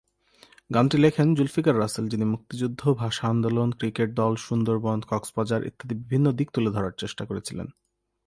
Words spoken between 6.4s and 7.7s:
তুলে ধরার চেষ্টা করেছিলেন।